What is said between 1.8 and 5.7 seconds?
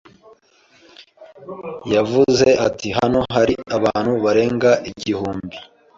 Yavuze ati Hano hari abantu barenga igihumbi